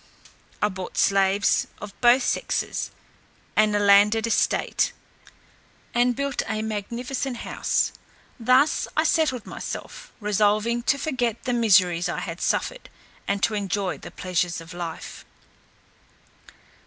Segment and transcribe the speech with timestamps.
[0.63, 2.89] I bought slaves of both sexes,
[3.55, 4.93] and a landed estate,
[5.93, 7.91] and built a magnificent house.
[8.39, 12.89] Thus I settled myself, resolving to forget the miseries I had suffered,
[13.27, 15.23] and to enjoy the pleasures of life.